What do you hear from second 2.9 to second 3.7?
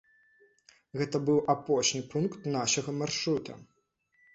маршрута.